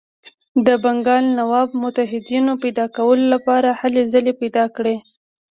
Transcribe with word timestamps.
د 0.65 0.67
بنګال 0.83 1.25
نواب 1.39 1.69
متحدینو 1.83 2.53
پیدا 2.63 2.85
کولو 2.95 3.25
لپاره 3.33 3.69
هلې 3.79 4.03
ځلې 4.11 4.33
پیل 4.39 4.55
کړې. 4.75 4.95